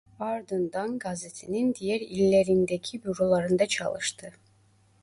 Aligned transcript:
Ardından 0.19 0.99
gazetenin 0.99 1.73
diğer 1.75 2.01
illerindeki 2.01 3.03
bürolarında 3.03 3.65
çalıştı. 3.67 4.33